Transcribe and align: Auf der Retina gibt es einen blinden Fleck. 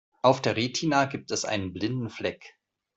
Auf 0.23 0.41
der 0.41 0.55
Retina 0.55 1.05
gibt 1.05 1.29
es 1.29 1.45
einen 1.45 1.73
blinden 1.73 2.09
Fleck. 2.09 2.57